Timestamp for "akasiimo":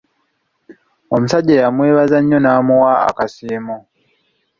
3.09-3.77